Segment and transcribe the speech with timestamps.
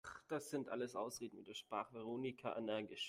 [0.03, 2.99] Ach, das sind alles Ausreden!, widersprach Veronika energisch.